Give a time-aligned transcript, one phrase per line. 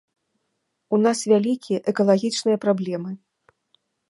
[0.97, 3.11] У нас вялікія экалагічныя праблемы.